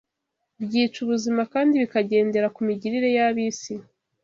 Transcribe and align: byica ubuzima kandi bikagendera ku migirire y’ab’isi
byica 0.65 0.97
ubuzima 1.05 1.41
kandi 1.53 1.73
bikagendera 1.81 2.47
ku 2.55 2.59
migirire 2.67 3.07
y’ab’isi 3.17 3.73